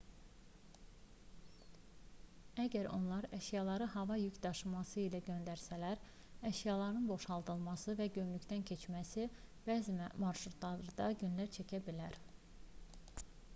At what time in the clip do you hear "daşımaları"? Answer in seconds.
4.45-5.03